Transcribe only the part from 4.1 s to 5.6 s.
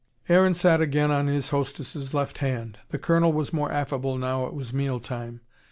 now it was meal time.